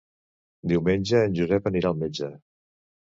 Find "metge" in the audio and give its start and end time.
2.05-2.31